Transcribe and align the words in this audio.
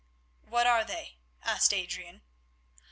"What 0.49 0.65
are 0.65 0.83
they?" 0.83 1.17
asked 1.43 1.71
Adrian. 1.75 2.23